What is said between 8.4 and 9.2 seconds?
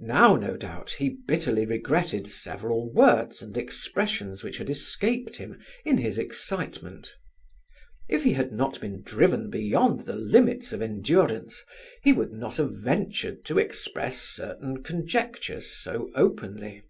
not been